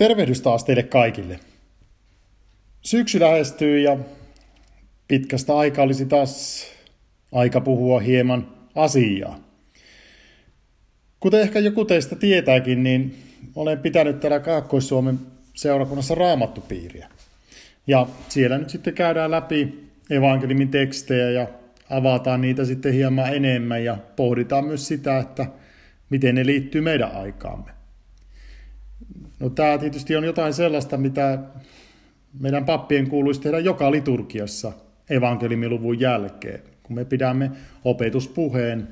Tervehdys 0.00 0.40
taas 0.40 0.64
teille 0.64 0.82
kaikille. 0.82 1.40
Syksy 2.82 3.20
lähestyy 3.20 3.80
ja 3.80 3.96
pitkästä 5.08 5.56
aikaa 5.56 5.84
olisi 5.84 6.06
taas 6.06 6.66
aika 7.32 7.60
puhua 7.60 8.00
hieman 8.00 8.48
asiaa. 8.74 9.38
Kuten 11.20 11.40
ehkä 11.40 11.58
joku 11.58 11.84
teistä 11.84 12.16
tietääkin, 12.16 12.82
niin 12.82 13.14
olen 13.54 13.78
pitänyt 13.78 14.20
täällä 14.20 14.40
Kaakkois-Suomen 14.40 15.18
seurakunnassa 15.54 16.14
raamattupiiriä. 16.14 17.08
Ja 17.86 18.06
siellä 18.28 18.58
nyt 18.58 18.70
sitten 18.70 18.94
käydään 18.94 19.30
läpi 19.30 19.90
evankeliumin 20.10 20.68
tekstejä 20.68 21.30
ja 21.30 21.46
avataan 21.90 22.40
niitä 22.40 22.64
sitten 22.64 22.92
hieman 22.92 23.34
enemmän 23.34 23.84
ja 23.84 23.98
pohditaan 24.16 24.64
myös 24.64 24.88
sitä, 24.88 25.18
että 25.18 25.46
miten 26.10 26.34
ne 26.34 26.46
liittyy 26.46 26.80
meidän 26.80 27.12
aikaamme. 27.12 27.79
No 29.40 29.50
tämä 29.50 29.78
tietysti 29.78 30.16
on 30.16 30.24
jotain 30.24 30.54
sellaista, 30.54 30.96
mitä 30.96 31.38
meidän 32.40 32.64
pappien 32.64 33.08
kuuluisi 33.08 33.40
tehdä 33.40 33.58
joka 33.58 33.90
liturgiassa 33.90 34.72
evankelimiluvun 35.10 36.00
jälkeen, 36.00 36.60
kun 36.82 36.96
me 36.96 37.04
pidämme 37.04 37.50
opetuspuheen, 37.84 38.88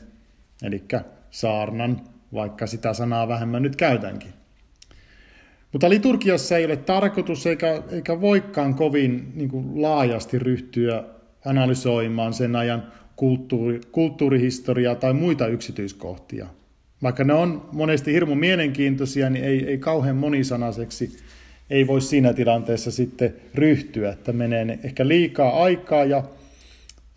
eli 0.62 0.84
saarnan, 1.30 2.01
vaikka 2.34 2.66
sitä 2.66 2.95
sanaa 2.95 3.29
vähemmän 3.29 3.62
nyt 3.62 3.77
käytänkin. 3.77 4.33
Mutta 5.73 5.91
liturgiassa 5.91 6.57
ei 6.57 6.65
ole 6.65 6.77
tarkoitus 6.77 7.46
eikä, 7.46 7.83
eikä 7.91 8.21
voikaan 8.21 8.74
kovin 8.74 9.33
niin 9.35 9.49
kuin 9.49 9.83
laajasti 9.83 10.38
ryhtyä 10.38 11.05
analysoimaan 11.45 12.33
sen 12.33 12.57
ajan 12.57 12.93
kulttuuri, 13.16 13.80
kulttuurihistoriaa 13.93 14.95
tai 14.95 15.12
muita 15.12 15.46
yksityiskohtia. 15.46 16.46
Vaikka 17.02 17.25
ne 17.25 17.33
on 17.33 17.69
monesti 17.73 18.12
hirmu 18.12 18.34
mielenkiintoisia, 18.34 19.30
niin 19.30 19.45
ei, 19.45 19.65
ei 19.66 19.79
kauhean 19.79 20.16
monisanaiseksi 20.16 21.19
ei 21.71 21.87
voi 21.87 22.01
siinä 22.01 22.33
tilanteessa 22.33 22.91
sitten 22.91 23.34
ryhtyä, 23.54 24.13
että 24.13 24.32
menee 24.32 24.79
ehkä 24.82 25.09
liikaa 25.09 25.63
aikaa 25.63 26.04
ja 26.04 26.24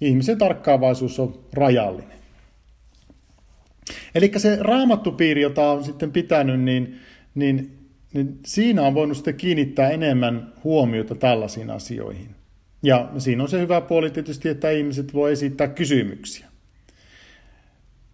ihmisen 0.02 0.38
tarkkaavaisuus 0.38 1.20
on 1.20 1.40
rajallinen. 1.54 2.22
Eli 4.16 4.32
se 4.38 4.58
raamattupiiri, 4.60 5.42
jota 5.42 5.72
on 5.72 5.84
sitten 5.84 6.12
pitänyt, 6.12 6.62
niin, 6.62 7.00
niin, 7.36 7.78
niin 8.14 8.40
siinä 8.46 8.82
on 8.82 8.94
voinut 8.94 9.18
sitten 9.18 9.36
kiinnittää 9.36 9.90
enemmän 9.90 10.54
huomiota 10.64 11.16
tällaisiin 11.16 11.70
asioihin. 11.70 12.36
Ja 12.84 13.10
siinä 13.18 13.44
on 13.44 13.50
se 13.50 13.60
hyvä 13.60 13.82
puoli 13.82 14.10
tietysti, 14.10 14.50
että 14.50 14.72
ihmiset 14.72 15.14
voi 15.14 15.32
esittää 15.32 15.68
kysymyksiä. 15.68 16.51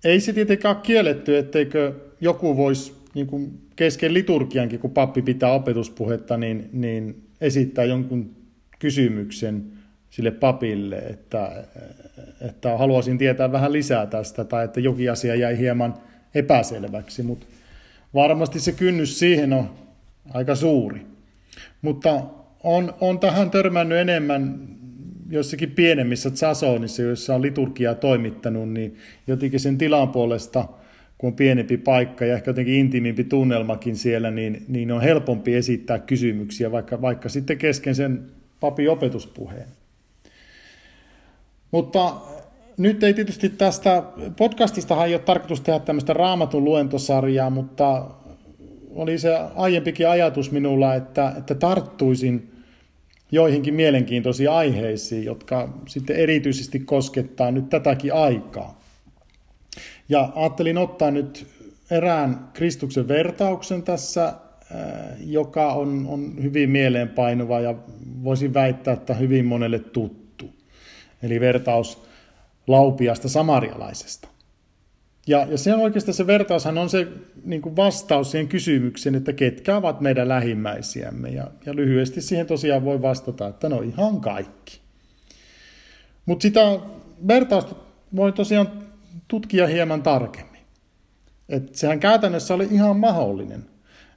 Ei 0.07 0.19
se 0.19 0.33
tietenkään 0.33 0.75
ole 0.75 0.83
kielletty, 0.83 1.37
etteikö 1.37 1.93
joku 2.21 2.57
voisi 2.57 2.93
niin 3.13 3.27
kuin 3.27 3.61
kesken 3.75 4.13
liturgiankin, 4.13 4.79
kun 4.79 4.91
pappi 4.91 5.21
pitää 5.21 5.51
opetuspuhetta, 5.51 6.37
niin, 6.37 6.69
niin 6.73 7.23
esittää 7.41 7.85
jonkun 7.85 8.35
kysymyksen 8.79 9.63
sille 10.09 10.31
papille, 10.31 10.95
että, 10.95 11.63
että 12.41 12.77
haluaisin 12.77 13.17
tietää 13.17 13.51
vähän 13.51 13.73
lisää 13.73 14.05
tästä, 14.05 14.43
tai 14.43 14.65
että 14.65 14.79
jokin 14.79 15.11
asia 15.11 15.35
jäi 15.35 15.57
hieman 15.57 15.93
epäselväksi, 16.35 17.23
mutta 17.23 17.45
varmasti 18.13 18.59
se 18.59 18.71
kynnys 18.71 19.19
siihen 19.19 19.53
on 19.53 19.69
aika 20.33 20.55
suuri. 20.55 21.01
Mutta 21.81 22.23
on, 22.63 22.93
on 23.01 23.19
tähän 23.19 23.51
törmännyt 23.51 23.97
enemmän 23.97 24.59
jossakin 25.29 25.71
pienemmissä 25.71 26.29
Zasonissa, 26.29 27.01
joissa 27.01 27.35
on 27.35 27.41
liturgiaa 27.41 27.95
toimittanut, 27.95 28.69
niin 28.69 28.97
jotenkin 29.27 29.59
sen 29.59 29.77
tilan 29.77 30.09
puolesta, 30.09 30.67
kun 31.17 31.27
on 31.27 31.35
pienempi 31.35 31.77
paikka 31.77 32.25
ja 32.25 32.33
ehkä 32.33 32.49
jotenkin 32.49 32.75
intiimimpi 32.75 33.23
tunnelmakin 33.23 33.95
siellä, 33.95 34.31
niin, 34.31 34.65
niin 34.67 34.91
on 34.91 35.01
helpompi 35.01 35.55
esittää 35.55 35.99
kysymyksiä, 35.99 36.71
vaikka, 36.71 37.01
vaikka 37.01 37.29
sitten 37.29 37.57
kesken 37.57 37.95
sen 37.95 38.25
papin 38.59 38.89
opetuspuheen. 38.89 39.67
Mutta 41.71 42.15
nyt 42.77 43.03
ei 43.03 43.13
tietysti 43.13 43.49
tästä 43.49 44.03
podcastistahan 44.37 45.07
ei 45.07 45.13
ole 45.13 45.21
tarkoitus 45.21 45.61
tehdä 45.61 45.79
tämmöistä 45.79 46.13
raamatun 46.13 46.63
luentosarjaa, 46.63 47.49
mutta 47.49 48.05
oli 48.95 49.17
se 49.17 49.37
aiempikin 49.55 50.09
ajatus 50.09 50.51
minulla, 50.51 50.95
että, 50.95 51.33
että 51.37 51.55
tarttuisin 51.55 52.56
joihinkin 53.31 53.73
mielenkiintoisiin 53.73 54.51
aiheisiin, 54.51 55.25
jotka 55.25 55.73
sitten 55.87 56.15
erityisesti 56.15 56.79
koskettaa 56.79 57.51
nyt 57.51 57.69
tätäkin 57.69 58.13
aikaa. 58.13 58.81
Ja 60.09 60.31
ajattelin 60.35 60.77
ottaa 60.77 61.11
nyt 61.11 61.47
erään 61.91 62.49
Kristuksen 62.53 63.07
vertauksen 63.07 63.83
tässä, 63.83 64.25
äh, 64.25 64.35
joka 65.19 65.73
on, 65.73 66.07
on 66.09 66.33
hyvin 66.43 66.69
mieleenpainuva 66.69 67.59
ja 67.59 67.75
voisin 68.23 68.53
väittää, 68.53 68.93
että 68.93 69.13
hyvin 69.13 69.45
monelle 69.45 69.79
tuttu. 69.79 70.49
Eli 71.23 71.39
vertaus 71.39 72.03
laupiasta 72.67 73.29
samarialaisesta. 73.29 74.27
Ja, 75.27 75.47
ja 75.49 75.57
se 75.57 75.73
on 75.73 75.79
oikeastaan 75.79 76.15
se 76.15 76.27
vertaushan 76.27 76.77
on 76.77 76.89
se 76.89 77.07
niin 77.45 77.61
kuin 77.61 77.75
vastaus 77.75 78.31
siihen 78.31 78.47
kysymykseen, 78.47 79.15
että 79.15 79.33
ketkä 79.33 79.77
ovat 79.77 80.01
meidän 80.01 80.27
lähimmäisiämme. 80.27 81.29
Ja, 81.29 81.47
ja 81.65 81.75
lyhyesti 81.75 82.21
siihen 82.21 82.47
tosiaan 82.47 82.85
voi 82.85 83.01
vastata, 83.01 83.47
että 83.47 83.69
no 83.69 83.81
ihan 83.81 84.21
kaikki. 84.21 84.79
Mutta 86.25 86.41
sitä 86.41 86.79
vertausta 87.27 87.75
voi 88.15 88.31
tosiaan 88.31 88.71
tutkia 89.27 89.67
hieman 89.67 90.03
tarkemmin. 90.03 90.61
Et 91.49 91.75
sehän 91.75 91.99
käytännössä 91.99 92.53
oli 92.53 92.67
ihan 92.71 92.97
mahdollinen. 92.97 93.65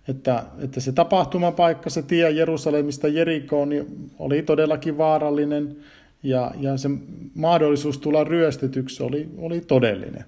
Että, 0.09 0.45
että 0.59 0.81
se 0.81 0.93
tapahtumapaikka, 0.93 1.91
se 1.91 2.03
tie 2.03 2.31
Jerusalemista 2.31 3.09
Jerikoon, 3.09 3.69
niin 3.69 4.11
oli 4.19 4.43
todellakin 4.43 4.99
vaarallinen 4.99 5.77
ja, 6.23 6.53
ja 6.61 6.77
se 6.77 6.89
mahdollisuus 7.35 7.99
tulla 7.99 8.25
ryöstetyksi 8.25 9.03
oli, 9.03 9.29
oli 9.39 9.61
todellinen. 9.61 10.25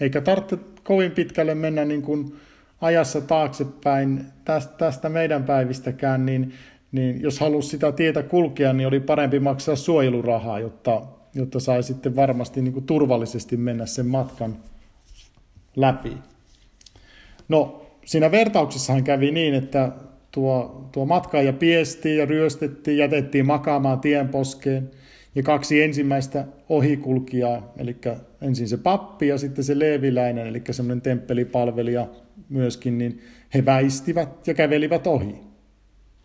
Eikä 0.00 0.20
tarvitse 0.20 0.58
kovin 0.82 1.12
pitkälle 1.12 1.54
mennä 1.54 1.84
niin 1.84 2.02
kuin 2.02 2.36
ajassa 2.80 3.20
taaksepäin 3.20 4.26
tästä, 4.78 5.08
meidän 5.08 5.44
päivistäkään, 5.44 6.26
niin, 6.26 6.52
niin 6.92 7.20
jos 7.20 7.40
halusi 7.40 7.68
sitä 7.68 7.92
tietä 7.92 8.22
kulkea, 8.22 8.72
niin 8.72 8.88
oli 8.88 9.00
parempi 9.00 9.40
maksaa 9.40 9.76
suojelurahaa, 9.76 10.60
jotta, 10.60 11.02
jotta 11.34 11.60
sai 11.60 11.82
sitten 11.82 12.16
varmasti 12.16 12.62
niin 12.62 12.72
kuin 12.72 12.86
turvallisesti 12.86 13.56
mennä 13.56 13.86
sen 13.86 14.06
matkan 14.06 14.56
läpi. 15.76 16.16
No, 17.48 17.86
siinä 18.04 18.30
vertauksessahan 18.30 19.04
kävi 19.04 19.30
niin, 19.30 19.54
että 19.54 19.92
tuo, 20.30 20.88
tuo 20.92 21.04
matkaaja 21.06 21.52
piestiin 21.52 22.18
ja 22.18 22.26
ryöstettiin, 22.26 22.98
jätettiin 22.98 23.46
makaamaan 23.46 24.00
tienposkeen– 24.00 24.90
ja 25.34 25.42
kaksi 25.42 25.82
ensimmäistä 25.82 26.46
ohikulkijaa, 26.68 27.72
eli 27.76 27.96
ensin 28.40 28.68
se 28.68 28.76
pappi 28.76 29.28
ja 29.28 29.38
sitten 29.38 29.64
se 29.64 29.78
leeviläinen, 29.78 30.46
eli 30.46 30.62
semmoinen 30.70 31.02
temppelipalvelija 31.02 32.08
myöskin, 32.48 32.98
niin 32.98 33.20
he 33.54 33.64
väistivät 33.64 34.46
ja 34.46 34.54
kävelivät 34.54 35.06
ohi. 35.06 35.34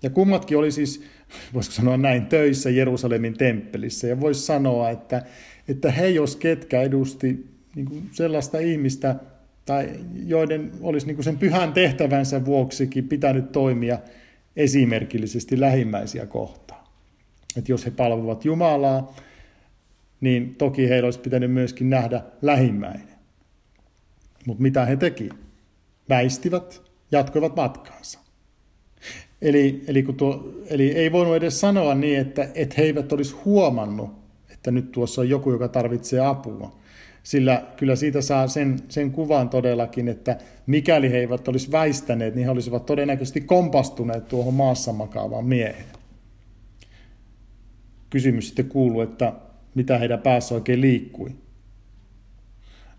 Ja 0.03 0.09
kummatkin 0.09 0.57
oli 0.57 0.71
siis, 0.71 1.03
voisiko 1.53 1.75
sanoa 1.75 1.97
näin, 1.97 2.25
töissä 2.25 2.69
Jerusalemin 2.69 3.33
temppelissä. 3.33 4.07
Ja 4.07 4.19
voisi 4.19 4.41
sanoa, 4.41 4.89
että, 4.89 5.21
että 5.67 5.91
he 5.91 6.07
jos 6.07 6.35
ketkä 6.35 6.81
edusti 6.81 7.45
niin 7.75 8.09
sellaista 8.11 8.59
ihmistä, 8.59 9.15
tai 9.65 9.89
joiden 10.25 10.71
olisi 10.81 11.07
niin 11.07 11.23
sen 11.23 11.37
pyhän 11.37 11.73
tehtävänsä 11.73 12.45
vuoksikin 12.45 13.07
pitänyt 13.07 13.51
toimia 13.51 13.99
esimerkillisesti 14.55 15.59
lähimmäisiä 15.59 16.25
kohtaan. 16.25 16.66
Että 17.57 17.71
jos 17.71 17.85
he 17.85 17.91
palvovat 17.91 18.45
Jumalaa, 18.45 19.15
niin 20.21 20.55
toki 20.55 20.89
heillä 20.89 21.07
olisi 21.07 21.19
pitänyt 21.19 21.51
myöskin 21.51 21.89
nähdä 21.89 22.21
lähimmäinen. 22.41 23.17
Mutta 24.45 24.61
mitä 24.61 24.85
he 24.85 24.95
teki? 24.95 25.29
Väistivät, 26.09 26.81
jatkoivat 27.11 27.55
matkaansa. 27.55 28.19
Eli, 29.41 29.83
eli, 29.87 30.03
kun 30.03 30.15
tuo, 30.15 30.53
eli 30.69 30.91
ei 30.91 31.11
voinut 31.11 31.35
edes 31.35 31.59
sanoa 31.59 31.95
niin, 31.95 32.19
että, 32.19 32.49
että 32.55 32.75
he 32.77 32.83
eivät 32.83 33.11
olisi 33.11 33.35
huomannut, 33.45 34.09
että 34.49 34.71
nyt 34.71 34.91
tuossa 34.91 35.21
on 35.21 35.29
joku, 35.29 35.51
joka 35.51 35.67
tarvitsee 35.67 36.19
apua. 36.19 36.75
Sillä 37.23 37.63
kyllä 37.77 37.95
siitä 37.95 38.21
saa 38.21 38.47
sen, 38.47 38.79
sen 38.89 39.11
kuvan 39.11 39.49
todellakin, 39.49 40.07
että 40.07 40.37
mikäli 40.67 41.11
he 41.11 41.17
eivät 41.17 41.47
olisi 41.47 41.71
väistäneet, 41.71 42.35
niin 42.35 42.45
he 42.45 42.51
olisivat 42.51 42.85
todennäköisesti 42.85 43.41
kompastuneet 43.41 44.27
tuohon 44.27 44.53
maassa 44.53 44.93
makaavaan 44.93 45.45
mieheen 45.45 45.96
kysymys 48.09 48.47
sitten 48.47 48.69
kuuluu, 48.69 49.01
että 49.01 49.33
mitä 49.75 49.97
heidän 49.97 50.19
päässä 50.19 50.55
oikein 50.55 50.81
liikkui. 50.81 51.35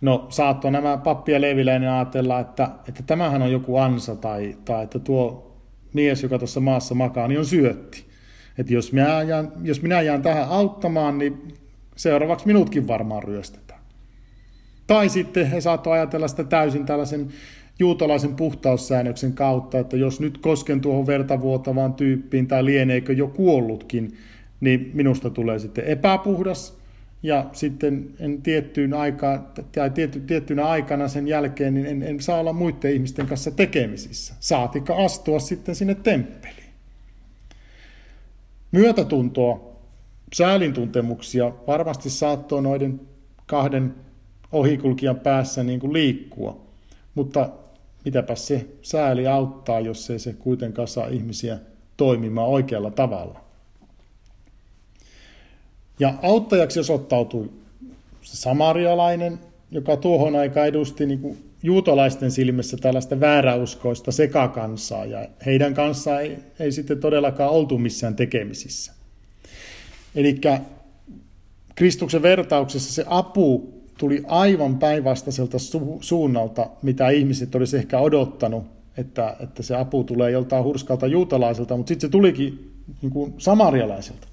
No 0.01 0.27
saattoi 0.29 0.71
nämä 0.71 0.97
pappi 0.97 1.33
ja 1.33 1.39
ajatella, 1.97 2.41
että, 2.41 2.71
että 2.89 3.03
tämähän 3.07 3.43
on 3.43 3.53
joku 3.53 3.77
ansa 3.77 4.17
tai, 4.17 4.57
tai 4.65 4.85
että 4.85 4.99
tuo 4.99 5.57
mies, 5.95 6.23
joka 6.23 6.39
tuossa 6.39 6.61
maassa 6.61 6.95
makaa, 6.95 7.29
niin 7.29 7.39
on 7.39 7.47
syötti. 7.47 8.05
Että 8.59 8.75
jos 8.75 8.93
minä, 8.93 9.23
jään, 9.23 9.53
jos 9.63 9.83
minä 9.83 10.03
jään 10.03 10.23
tähän 10.23 10.49
auttamaan, 10.49 11.19
niin 11.19 11.55
seuraavaksi 11.97 12.47
minutkin 12.47 12.89
varmaan 12.89 13.23
ryöstetään. 13.23 13.81
Tai 14.87 15.09
sitten 15.09 15.51
he 15.51 15.61
saattoi 15.61 15.93
ajatella 15.93 16.29
sitä 16.29 16.45
täysin 16.45 16.87
tällaisen 16.87 17.29
juutalaisen 17.79 18.37
puhtaussäännöksen 18.37 19.33
kautta, 19.33 19.79
että 19.79 19.97
jos 19.97 20.21
nyt 20.21 20.39
kosken 20.39 20.81
tuohon 20.81 21.07
vertavuotavaan 21.07 21.95
tyyppiin 21.95 22.47
tai 22.47 22.65
lieneekö 22.65 23.13
jo 23.13 23.29
kuollutkin, 23.29 24.17
niin 24.61 24.91
minusta 24.95 25.31
tulee 25.31 25.59
sitten 25.59 25.85
epäpuhdas 25.85 26.79
ja 27.23 27.47
sitten 27.53 28.15
en 28.21 28.43
tiettyyn 28.43 28.95
aikaan, 28.95 29.49
tai 29.73 29.91
tietty, 29.91 30.21
tiettynä 30.21 30.67
aikana 30.67 31.09
sen 31.09 31.29
jälkeen 31.29 31.75
niin 31.75 31.87
en, 31.87 32.03
en 32.03 32.21
saa 32.21 32.41
olla 32.41 32.53
muiden 32.53 32.93
ihmisten 32.93 33.27
kanssa 33.27 33.51
tekemisissä. 33.51 34.35
Saatika 34.41 34.97
astua 35.05 35.39
sitten 35.39 35.75
sinne 35.75 35.95
temppeliin. 35.95 36.69
Myötätuntoa, 38.73 39.77
säälintuntemuksia 40.33 41.53
varmasti 41.67 42.11
saattoi 42.11 42.63
noiden 42.63 43.01
kahden 43.47 43.95
ohikulkijan 44.53 45.21
päässä 45.21 45.63
niin 45.63 45.81
kuin 45.81 45.93
liikkua, 45.93 46.61
mutta 47.15 47.51
mitäpä 48.05 48.35
se 48.35 48.67
sääli 48.83 49.27
auttaa, 49.27 49.81
jos 49.81 50.11
ei 50.11 50.19
se 50.19 50.33
kuitenkaan 50.33 50.89
saa 50.89 51.07
ihmisiä 51.07 51.59
toimimaan 51.97 52.49
oikealla 52.49 52.91
tavalla. 52.91 53.48
Ja 55.99 56.15
auttajaksi 56.23 56.81
osoittautui 56.81 57.51
se 58.23 58.37
samarialainen, 58.37 59.39
joka 59.71 59.97
tuohon 59.97 60.37
aikaan 60.37 60.69
edusti 60.69 61.07
niin 61.07 61.21
kuin 61.21 61.39
juutalaisten 61.63 62.31
silmissä 62.31 62.77
tällaista 62.77 63.21
vääräuskoista 63.21 64.13
sekakansaa, 64.13 65.05
ja 65.05 65.29
heidän 65.47 65.75
kanssaan 65.75 66.23
ei, 66.23 66.39
ei 66.61 66.73
sitten 66.73 67.01
todellakaan 67.01 67.51
oltu 67.51 67.79
missään 67.79 68.17
tekemisissä. 68.17 68.93
Eli 70.15 70.41
Kristuksen 71.75 72.23
vertauksessa 72.23 72.93
se 72.95 73.05
apu 73.07 73.75
tuli 73.99 74.23
aivan 74.27 74.79
päinvastaiselta 74.79 75.59
su- 75.59 75.99
suunnalta, 76.01 76.67
mitä 76.83 77.09
ihmiset 77.09 77.55
olisi 77.55 77.77
ehkä 77.77 77.99
odottanut, 77.99 78.65
että, 78.97 79.37
että 79.41 79.63
se 79.63 79.77
apu 79.77 80.05
tulee 80.05 80.31
joltain 80.31 80.65
hurskalta 80.65 81.07
juutalaiselta, 81.07 81.77
mutta 81.77 81.89
sitten 81.89 82.09
se 82.09 82.13
tulikin 82.13 82.73
niin 83.03 83.13
kuin 83.13 83.35
samarialaiselta. 83.39 84.28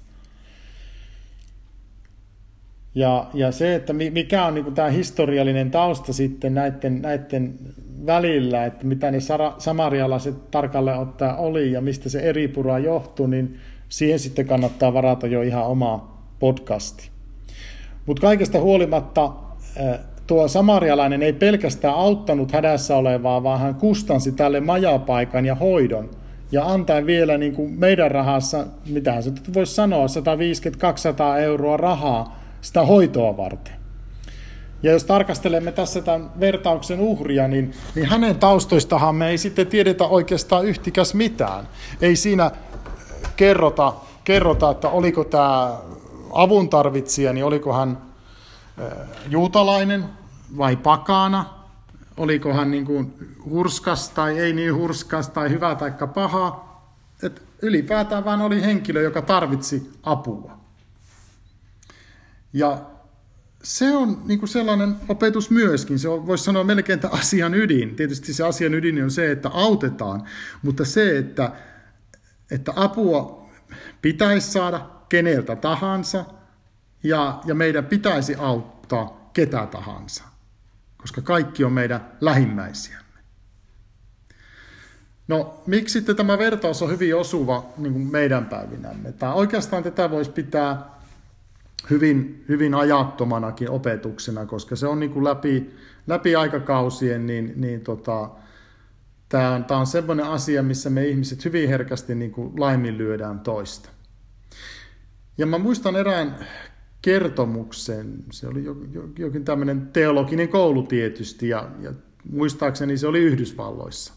Ja, 2.96 3.26
ja 3.34 3.52
se, 3.52 3.74
että 3.74 3.92
mikä 3.92 4.46
on 4.46 4.54
niin 4.54 4.74
tämä 4.74 4.88
historiallinen 4.88 5.70
tausta 5.70 6.12
sitten 6.12 6.54
näiden, 6.54 7.02
näiden 7.02 7.54
välillä, 8.06 8.64
että 8.64 8.86
mitä 8.86 9.10
ne 9.10 9.18
samarialaiset 9.58 10.50
tarkalleen 10.50 10.98
ottaa 10.98 11.36
oli 11.36 11.72
ja 11.72 11.80
mistä 11.80 12.08
se 12.08 12.20
eri 12.20 12.48
pura 12.48 12.78
johtui, 12.78 13.28
niin 13.28 13.58
siihen 13.88 14.18
sitten 14.18 14.46
kannattaa 14.46 14.94
varata 14.94 15.26
jo 15.26 15.42
ihan 15.42 15.66
oma 15.66 16.18
podcasti. 16.38 17.10
Mutta 18.06 18.20
kaikesta 18.20 18.60
huolimatta 18.60 19.32
tuo 20.26 20.48
samarialainen 20.48 21.22
ei 21.22 21.32
pelkästään 21.32 21.94
auttanut 21.94 22.52
hädässä 22.52 22.96
olevaa, 22.96 23.42
vaan 23.42 23.60
hän 23.60 23.74
kustansi 23.74 24.32
tälle 24.32 24.60
majapaikan 24.60 25.46
ja 25.46 25.54
hoidon. 25.54 26.10
Ja 26.52 26.64
antaa 26.66 27.06
vielä 27.06 27.38
niin 27.38 27.52
kuin 27.52 27.72
meidän 27.72 28.10
rahassa, 28.10 28.66
mitä 28.88 29.20
se 29.20 29.32
voisi 29.54 29.74
sanoa, 29.74 30.06
150-200 30.06 31.40
euroa 31.40 31.76
rahaa 31.76 32.45
sitä 32.66 32.86
hoitoa 32.86 33.36
varten. 33.36 33.74
Ja 34.82 34.92
jos 34.92 35.04
tarkastelemme 35.04 35.72
tässä 35.72 36.02
tämän 36.02 36.40
vertauksen 36.40 37.00
uhria, 37.00 37.48
niin, 37.48 37.74
niin 37.94 38.06
hänen 38.06 38.38
taustoistahan 38.38 39.14
me 39.14 39.28
ei 39.28 39.38
sitten 39.38 39.66
tiedetä 39.66 40.04
oikeastaan 40.04 40.64
yhtikäs 40.64 41.14
mitään. 41.14 41.68
Ei 42.00 42.16
siinä 42.16 42.50
kerrota, 43.36 43.92
kerrota 44.24 44.70
että 44.70 44.88
oliko 44.88 45.24
tämä 45.24 45.76
avun 46.32 46.68
tarvitsija, 46.68 47.32
niin 47.32 47.44
oliko 47.44 47.72
hän 47.72 47.98
juutalainen 49.28 50.04
vai 50.56 50.76
pakana, 50.76 51.44
oliko 52.16 52.52
hän 52.54 52.70
niin 52.70 52.84
kuin 52.84 53.14
hurskas 53.50 54.10
tai 54.10 54.38
ei 54.38 54.52
niin 54.52 54.74
hurskas 54.74 55.28
tai 55.28 55.50
hyvä 55.50 55.74
tai 55.74 55.92
paha. 56.14 56.66
Et 57.22 57.42
ylipäätään 57.62 58.24
vain 58.24 58.40
oli 58.40 58.62
henkilö, 58.62 59.02
joka 59.02 59.22
tarvitsi 59.22 59.90
apua. 60.02 60.65
Ja 62.52 62.90
se 63.62 63.96
on 63.96 64.22
niin 64.24 64.38
kuin 64.38 64.48
sellainen 64.48 64.96
opetus 65.08 65.50
myöskin. 65.50 65.98
Se 65.98 66.08
on, 66.08 66.26
voisi 66.26 66.44
sanoa 66.44 66.64
melkein, 66.64 66.94
että 66.94 67.08
asian 67.08 67.54
ydin. 67.54 67.96
Tietysti 67.96 68.34
se 68.34 68.44
asian 68.44 68.74
ydin 68.74 69.04
on 69.04 69.10
se, 69.10 69.30
että 69.30 69.48
autetaan, 69.48 70.24
mutta 70.62 70.84
se, 70.84 71.18
että, 71.18 71.52
että 72.50 72.72
apua 72.76 73.48
pitäisi 74.02 74.52
saada 74.52 74.90
keneltä 75.08 75.56
tahansa 75.56 76.24
ja, 77.02 77.40
ja 77.44 77.54
meidän 77.54 77.86
pitäisi 77.86 78.34
auttaa 78.34 79.30
ketä 79.32 79.66
tahansa, 79.66 80.24
koska 80.96 81.22
kaikki 81.22 81.64
on 81.64 81.72
meidän 81.72 82.12
lähimmäisiämme. 82.20 83.06
No, 85.28 85.62
miksi 85.66 85.92
sitten 85.92 86.16
tämä 86.16 86.38
vertaus 86.38 86.82
on 86.82 86.90
hyvin 86.90 87.16
osuva 87.16 87.66
niin 87.76 88.10
meidän 88.12 88.46
päivinämme? 88.46 89.12
Tämä, 89.12 89.32
oikeastaan 89.32 89.82
tätä 89.82 90.10
voisi 90.10 90.30
pitää 90.30 90.95
hyvin, 91.90 92.44
hyvin 92.48 92.74
ajattomanakin 92.74 93.70
opetuksena, 93.70 94.46
koska 94.46 94.76
se 94.76 94.86
on 94.86 95.00
niin 95.00 95.10
kuin 95.10 95.24
läpi, 95.24 95.70
läpi 96.06 96.36
aikakausien, 96.36 97.26
niin, 97.26 97.52
niin 97.56 97.80
tota, 97.80 98.30
tämä 99.28 99.54
on, 99.54 99.64
tämä 99.64 99.80
on 99.80 99.86
sellainen 99.86 100.26
asia, 100.26 100.62
missä 100.62 100.90
me 100.90 101.06
ihmiset 101.06 101.44
hyvin 101.44 101.68
herkästi 101.68 102.14
niin 102.14 102.30
kuin 102.30 102.60
laiminlyödään 102.60 103.40
toista. 103.40 103.88
Ja 105.38 105.46
mä 105.46 105.58
muistan 105.58 105.96
erään 105.96 106.46
kertomuksen, 107.02 108.24
se 108.30 108.48
oli 108.48 108.64
jokin 109.18 109.44
tämmöinen 109.44 109.88
teologinen 109.92 110.48
koulu 110.48 110.82
tietysti, 110.82 111.48
ja, 111.48 111.68
ja 111.80 111.92
muistaakseni 112.30 112.98
se 112.98 113.06
oli 113.06 113.18
Yhdysvalloissa, 113.18 114.14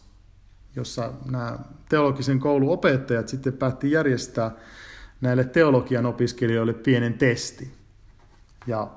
jossa 0.76 1.12
nämä 1.30 1.58
teologisen 1.88 2.38
koulun 2.38 2.70
opettajat 2.70 3.28
sitten 3.28 3.52
päätti 3.52 3.90
järjestää 3.90 4.56
näille 5.20 5.44
teologian 5.44 6.06
opiskelijoille 6.06 6.72
pienen 6.72 7.14
testi. 7.14 7.70
Ja 8.66 8.90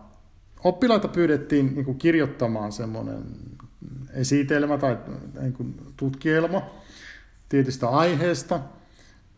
oppilaita 0.63 1.07
pyydettiin 1.07 1.75
niin 1.75 1.85
kuin 1.85 1.97
kirjoittamaan 1.97 2.71
semmoinen 2.71 3.23
esitelmä 4.13 4.77
tai 4.77 4.97
niin 5.41 5.53
kuin 5.53 5.75
tutkielma 5.97 6.61
tietystä 7.49 7.89
aiheesta. 7.89 8.59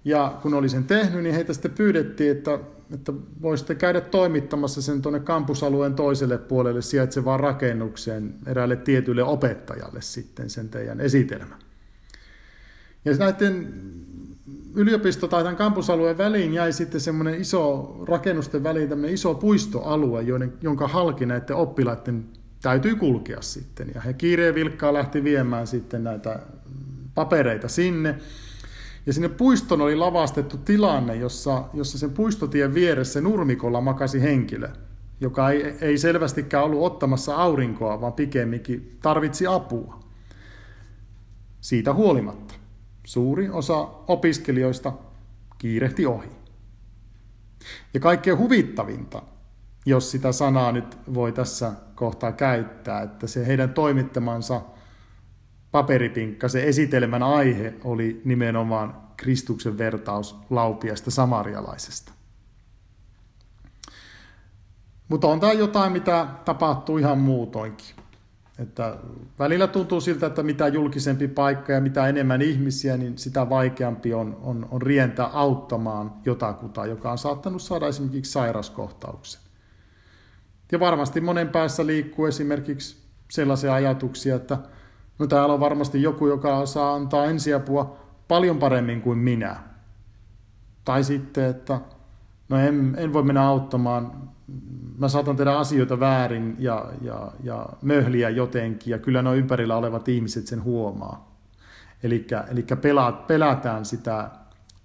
Ja 0.06 0.40
kun 0.42 0.54
oli 0.54 0.70
sen 0.70 0.84
tehnyt, 0.84 1.24
niin 1.24 1.36
heitä 1.36 1.54
sitten 1.54 1.72
pyydettiin, 1.72 2.32
että, 2.32 2.60
että 2.94 3.14
voisitte 3.42 3.76
käydä 3.76 4.02
toimittamassa 4.02 4.82
sen 4.82 5.02
tuonne 5.02 5.20
kampusalueen 5.20 5.94
toiselle 5.94 6.38
puolelle 6.38 6.82
sijaitsevaan 6.82 7.40
rakennukseen 7.40 8.36
eräälle 8.46 8.76
tietylle 8.76 9.24
opettajalle 9.24 10.02
sitten 10.02 10.50
sen 10.50 10.70
teidän 10.70 11.02
esitelmä. 11.02 11.60
Ja 13.06 13.18
näiden 13.18 13.74
yliopisto 14.76 15.28
tai 15.28 15.44
tämän 15.44 15.56
kampusalueen 15.56 16.18
väliin 16.18 16.54
jäi 16.54 16.74
sitten 16.74 17.02
semmoinen 17.02 17.42
iso, 17.42 17.96
rakennusten 18.08 18.64
väliin 18.64 18.90
tämmöinen 18.90 19.14
iso 19.14 19.36
puistoalue, 19.36 20.22
joiden, 20.22 20.54
jonka 20.62 20.88
halki 20.88 21.26
näiden 21.26 21.56
oppilaiden 21.56 22.26
täytyy 22.62 22.96
kulkea 22.96 23.42
sitten. 23.42 23.92
Ja 23.96 24.02
he 24.02 24.14
kiireen 24.14 24.56
vilkkaa 24.56 24.94
lähti 24.94 25.24
viemään 25.24 25.68
sitten 25.68 26.04
näitä 26.04 26.40
papereita 27.16 27.68
sinne. 27.68 28.16
Ja 29.06 29.14
sinne 29.14 29.30
puiston 29.30 29.82
oli 29.82 29.96
lavastettu 29.96 30.58
tilanne, 30.58 31.16
jossa, 31.16 31.64
jossa 31.74 31.98
sen 31.98 32.12
puistotien 32.12 32.74
vieressä 32.74 33.22
nurmikolla 33.22 33.82
makasi 33.82 34.22
henkilö, 34.22 34.70
joka 35.22 35.50
ei, 35.50 35.76
ei 35.82 35.98
selvästikään 35.98 36.64
ollut 36.64 36.84
ottamassa 36.84 37.36
aurinkoa, 37.36 38.02
vaan 38.02 38.14
pikemminkin 38.14 38.98
tarvitsi 39.02 39.48
apua. 39.48 40.00
Siitä 41.62 41.94
huolimatta 41.94 42.45
suurin 43.06 43.52
osa 43.52 43.88
opiskelijoista 44.08 44.94
kiirehti 45.58 46.06
ohi. 46.06 46.30
Ja 47.94 48.00
kaikkein 48.00 48.38
huvittavinta, 48.38 49.22
jos 49.86 50.12
sitä 50.12 50.32
sanaa 50.32 50.72
nyt 50.72 50.98
voi 51.14 51.32
tässä 51.32 51.72
kohtaa 51.96 52.32
käyttää, 52.32 53.02
että 53.02 53.28
se 53.28 53.48
heidän 53.48 53.74
toimittamansa 53.74 54.62
paperipinkka, 55.72 56.48
se 56.48 56.64
esitelmän 56.64 57.24
aihe 57.24 57.74
oli 57.84 58.22
nimenomaan 58.26 59.02
Kristuksen 59.18 59.78
vertaus 59.78 60.36
laupiasta 60.50 61.12
samarialaisesta. 61.12 62.12
Mutta 65.08 65.28
on 65.28 65.40
tämä 65.40 65.54
jotain, 65.54 65.92
mitä 65.92 66.28
tapahtuu 66.46 66.98
ihan 66.98 67.18
muutoinkin. 67.18 67.96
Että 68.60 68.98
välillä 69.40 69.68
tuntuu 69.68 70.02
siltä, 70.02 70.28
että 70.28 70.44
mitä 70.44 70.68
julkisempi 70.68 71.28
paikka 71.28 71.74
ja 71.74 71.82
mitä 71.82 72.08
enemmän 72.08 72.42
ihmisiä, 72.42 72.98
niin 72.98 73.18
sitä 73.18 73.50
vaikeampi 73.50 74.14
on, 74.14 74.40
on, 74.42 74.68
on 74.72 74.82
rientää 74.82 75.30
auttamaan 75.34 76.14
jotakuta, 76.26 76.86
joka 76.86 77.12
on 77.12 77.18
saattanut 77.18 77.62
saada 77.62 77.88
esimerkiksi 77.88 78.32
sairaskohtauksen. 78.32 79.42
Ja 80.72 80.80
varmasti 80.80 81.22
monen 81.22 81.50
päässä 81.50 81.86
liikkuu 81.86 82.26
esimerkiksi 82.26 82.98
sellaisia 83.32 83.74
ajatuksia, 83.74 84.36
että 84.36 84.58
no 85.20 85.28
täällä 85.28 85.54
on 85.54 85.60
varmasti 85.60 86.02
joku, 86.02 86.28
joka 86.28 86.58
osaa 86.58 86.96
antaa 86.96 87.26
ensiapua 87.26 87.98
paljon 88.28 88.58
paremmin 88.58 89.02
kuin 89.02 89.18
minä. 89.18 89.56
Tai 90.86 91.04
sitten, 91.04 91.46
että 91.46 91.82
no 92.50 92.58
en, 92.58 92.96
en 92.98 93.14
voi 93.14 93.24
mennä 93.24 93.48
auttamaan, 93.48 94.30
mä 94.98 95.08
saatan 95.08 95.36
tehdä 95.36 95.52
asioita 95.52 96.00
väärin 96.00 96.56
ja, 96.60 96.92
ja, 97.02 97.32
ja 97.44 97.70
möhliä 97.82 98.30
jotenkin, 98.30 98.92
ja 98.92 99.00
kyllä 99.00 99.22
nuo 99.22 99.34
ympärillä 99.34 99.78
olevat 99.78 100.08
ihmiset 100.08 100.48
sen 100.48 100.64
huomaa. 100.64 101.36
Eli 102.04 102.28
pelätään 103.28 103.86
sitä 103.86 104.30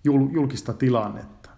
julkista 0.04 0.72
tilannetta. 0.72 1.50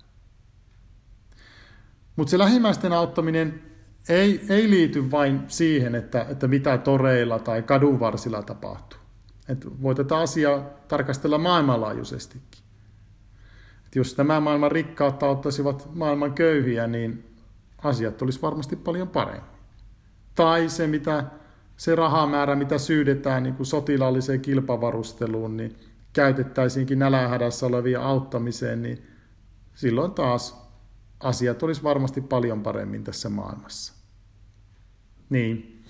Mutta 2.17 2.31
se 2.31 2.39
lähimmäisten 2.39 2.93
auttaminen 2.93 3.63
ei, 4.09 4.45
ei 4.49 4.71
liity 4.71 5.11
vain 5.11 5.41
siihen, 5.49 5.95
että, 5.95 6.27
että 6.29 6.49
mitä 6.49 6.79
toreilla 6.79 7.39
tai 7.39 7.63
kadunvarsilla 7.63 8.43
tapahtuu. 8.43 8.99
Et 9.49 9.83
voi 9.83 9.95
tätä 9.95 10.17
asiaa 10.19 10.65
tarkastella 10.89 11.39
maailmanlaajuisestikin. 11.39 12.65
Et 13.87 13.97
jos 13.97 14.15
tämä 14.15 14.41
maailman 14.41 14.73
rikkaat 14.73 15.23
auttaisivat 15.23 15.89
maailman 15.95 16.33
köyhiä, 16.33 16.87
niin 16.87 17.32
asiat 17.85 18.23
olisi 18.23 18.43
varmasti 18.43 18.77
paljon 18.77 19.09
paremmin. 19.09 19.51
Tai 20.35 20.69
se, 20.69 20.87
mitä, 20.87 21.25
se 21.77 21.95
rahamäärä, 21.95 22.57
mitä 22.57 22.79
syydetään 22.79 23.43
niin 23.43 23.55
kuin 23.55 23.67
sotilaalliseen 23.67 24.41
kilpavarusteluun, 24.41 25.57
niin 25.57 25.77
käytettäisiinkin 26.13 26.99
nälähädässä 26.99 27.67
olevia 27.67 28.03
auttamiseen, 28.03 28.83
niin 28.83 29.07
silloin 29.75 30.13
taas 30.13 30.63
asiat 31.21 31.63
olisi 31.63 31.83
varmasti 31.83 32.21
paljon 32.21 32.63
paremmin 32.63 33.05
tässä 33.05 33.29
maailmassa. 33.29 33.95
Niin, 35.31 35.85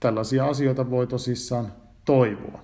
tällaisia 0.00 0.46
asioita 0.46 0.90
voi 0.90 1.06
tosissaan 1.06 1.72
toivoa. 2.04 2.62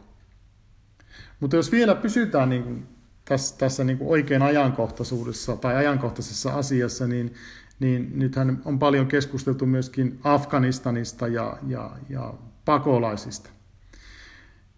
Mutta 1.41 1.57
jos 1.57 1.73
vielä 1.73 1.95
pysytään 1.95 2.49
niin 2.49 2.63
kuin 2.63 2.89
tässä, 3.25 3.59
tässä 3.59 3.85
niin 3.85 3.99
kuin 3.99 4.11
oikein 4.11 4.43
ajankohtaisuudessa 4.43 5.57
tai 5.57 5.77
ajankohtaisessa 5.77 6.53
asiassa, 6.53 7.07
niin, 7.07 7.35
niin 7.81 8.19
nythän 8.19 8.63
on 8.65 8.79
paljon 8.79 9.07
keskusteltu 9.07 9.67
myöskin 9.67 10.21
Afganistanista 10.25 11.29
ja, 11.29 11.59
ja, 11.67 11.91
ja 12.09 12.35
pakolaisista. 12.65 13.51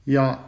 Ja 0.07 0.39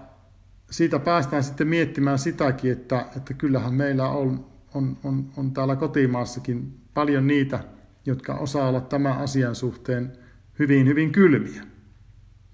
siitä 0.71 0.99
päästään 0.99 1.45
sitten 1.45 1.69
miettimään 1.69 2.19
sitäkin, 2.19 2.73
että, 2.73 3.07
että 3.17 3.35
kyllähän 3.35 3.75
meillä 3.75 4.09
on, 4.09 4.47
on, 4.75 4.97
on, 5.05 5.31
on 5.37 5.53
täällä 5.53 5.77
kotimaassakin 5.77 6.81
paljon 6.95 7.27
niitä, 7.27 7.65
jotka 8.07 8.35
osaa 8.35 8.69
olla 8.69 8.81
tämän 8.81 9.19
asian 9.19 9.55
suhteen 9.55 10.13
hyvin, 10.59 10.87
hyvin 10.87 11.13
kylmiä. 11.13 11.63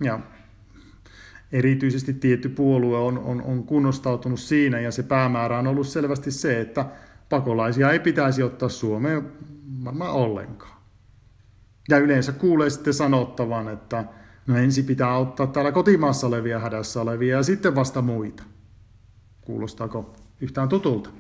Ja 0.03 0.21
erityisesti 1.53 2.15
tietty 2.15 2.49
puolue 2.49 2.99
on, 2.99 3.19
on, 3.19 3.43
on 3.43 3.65
kunnostautunut 3.65 4.41
siinä 4.41 4.81
ja 4.81 4.93
se 4.93 5.03
päämäärä 5.03 5.59
on 5.59 5.67
ollut 5.67 5.89
selvästi 5.89 6.31
se, 6.31 6.61
että 6.61 6.87
pakolaisia 7.29 7.91
ei 7.91 7.99
pitäisi 7.99 8.43
ottaa 8.43 8.69
Suomeen 8.69 9.33
varmaan 9.85 10.13
ollenkaan. 10.13 10.81
Ja 11.89 11.99
yleensä 11.99 12.33
kuulee 12.33 12.71
sitten 12.71 12.95
sanottavan, 12.95 13.69
että 13.69 14.05
no 14.47 14.57
ensin 14.57 14.85
pitää 14.85 15.11
auttaa 15.11 15.47
täällä 15.47 15.73
kotimaassa 15.73 16.27
olevia 16.27 16.59
hädässä 16.59 17.01
olevia 17.01 17.37
ja 17.37 17.43
sitten 17.43 17.75
vasta 17.75 18.03
muita. 18.03 18.43
Kuulostaako 19.41 20.15
yhtään 20.41 20.69
tutulta? 20.69 21.11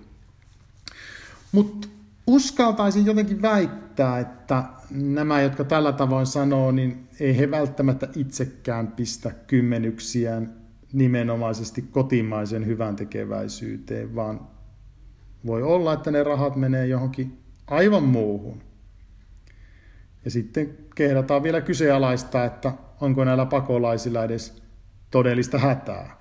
Mutta 1.52 1.88
uskaltaisin 2.26 3.06
jotenkin 3.06 3.42
väittää, 3.42 4.18
että 4.18 4.64
nämä, 4.90 5.40
jotka 5.40 5.64
tällä 5.64 5.92
tavoin 5.92 6.26
sanoo, 6.26 6.70
niin 6.70 7.08
ei 7.20 7.38
he 7.38 7.50
välttämättä 7.50 8.08
itsekään 8.16 8.86
pistä 8.86 9.30
kymmenyksiään 9.30 10.54
nimenomaisesti 10.92 11.82
kotimaisen 11.82 12.66
hyvän 12.66 12.96
tekeväisyyteen, 12.96 14.14
vaan 14.14 14.40
voi 15.46 15.62
olla, 15.62 15.92
että 15.92 16.10
ne 16.10 16.22
rahat 16.22 16.56
menee 16.56 16.86
johonkin 16.86 17.39
aivan 17.70 18.02
muuhun. 18.02 18.62
Ja 20.24 20.30
sitten 20.30 20.78
kehdataan 20.94 21.42
vielä 21.42 21.60
kyseenalaista, 21.60 22.44
että 22.44 22.72
onko 23.00 23.24
näillä 23.24 23.46
pakolaisilla 23.46 24.24
edes 24.24 24.62
todellista 25.10 25.58
hätää. 25.58 26.20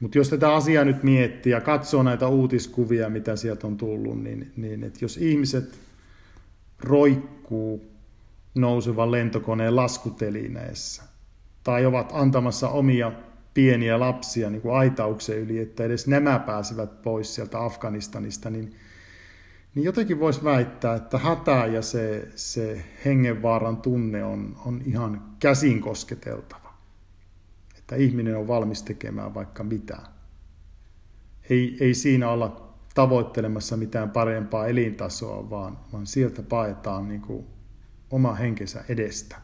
Mutta 0.00 0.18
jos 0.18 0.28
tätä 0.28 0.54
asiaa 0.54 0.84
nyt 0.84 1.02
miettii 1.02 1.52
ja 1.52 1.60
katsoo 1.60 2.02
näitä 2.02 2.28
uutiskuvia, 2.28 3.08
mitä 3.08 3.36
sieltä 3.36 3.66
on 3.66 3.76
tullut, 3.76 4.22
niin, 4.22 4.52
niin 4.56 4.84
että 4.84 4.98
jos 5.02 5.16
ihmiset 5.16 5.80
roikkuu 6.80 7.92
nousevan 8.54 9.10
lentokoneen 9.10 9.76
laskutelineessä 9.76 11.02
tai 11.64 11.86
ovat 11.86 12.10
antamassa 12.12 12.68
omia 12.68 13.12
pieniä 13.54 14.00
lapsia 14.00 14.50
niin 14.50 14.62
kuin 14.62 14.74
aitauksen 14.74 15.38
yli, 15.38 15.58
että 15.58 15.84
edes 15.84 16.06
nämä 16.06 16.38
pääsivät 16.38 17.02
pois 17.02 17.34
sieltä 17.34 17.64
Afganistanista, 17.64 18.50
niin, 18.50 18.74
niin 19.74 19.84
jotenkin 19.84 20.20
voisi 20.20 20.44
väittää, 20.44 20.94
että 20.94 21.18
hätä 21.18 21.66
ja 21.66 21.82
se, 21.82 22.28
se 22.34 22.84
hengenvaaran 23.04 23.76
tunne 23.76 24.24
on, 24.24 24.56
on 24.66 24.82
ihan 24.86 25.36
käsin 25.40 25.80
kosketeltava. 25.80 26.74
Että 27.78 27.96
ihminen 27.96 28.36
on 28.36 28.48
valmis 28.48 28.82
tekemään 28.82 29.34
vaikka 29.34 29.64
mitään. 29.64 30.06
Ei, 31.50 31.76
ei 31.80 31.94
siinä 31.94 32.30
olla 32.30 32.74
tavoittelemassa 32.94 33.76
mitään 33.76 34.10
parempaa 34.10 34.66
elintasoa, 34.66 35.50
vaan, 35.50 35.78
vaan 35.92 36.06
sieltä 36.06 36.42
paetaan 36.42 37.08
niin 37.08 37.20
kuin 37.20 37.46
oma 38.10 38.34
henkensä 38.34 38.84
edestä. 38.88 39.36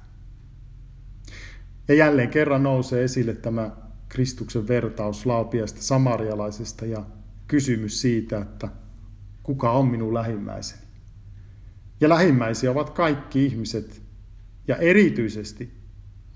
Ja 1.88 1.94
jälleen 1.94 2.28
kerran 2.28 2.62
nousee 2.62 3.04
esille 3.04 3.35
tämä 3.35 3.70
Kristuksen 4.08 4.68
vertaus 4.68 5.26
laupiasta 5.26 5.82
samarialaisesta 5.82 6.87
ja 6.87 7.04
kysymys 7.47 8.00
siitä, 8.00 8.38
että 8.38 8.68
kuka 9.49 9.71
on 9.71 9.87
minun 9.87 10.14
lähimmäiseni. 10.14 10.83
Ja 12.00 12.09
lähimmäisiä 12.09 12.71
ovat 12.71 12.90
kaikki 12.90 13.47
ihmiset, 13.47 14.02
ja 14.67 14.76
erityisesti 14.76 15.73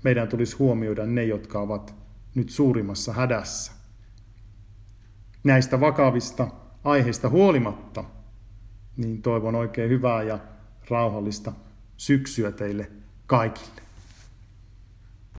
meidän 0.03 0.27
tulisi 0.27 0.57
huomioida 0.57 1.05
ne, 1.05 1.23
jotka 1.23 1.59
ovat 1.59 1.95
nyt 2.35 2.49
suurimmassa 2.49 3.13
hädässä. 3.13 3.71
Näistä 5.43 5.79
vakavista 5.79 6.47
aiheista 6.83 7.29
huolimatta, 7.29 8.03
niin 8.97 9.21
toivon 9.21 9.55
oikein 9.55 9.89
hyvää 9.89 10.23
ja 10.23 10.39
rauhallista 10.89 11.53
syksyä 11.97 12.51
teille 12.51 12.91
kaikille. 13.27 13.82